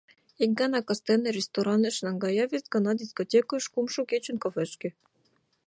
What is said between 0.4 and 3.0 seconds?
Ик гана кастене рестораныш наҥгая, вес гана—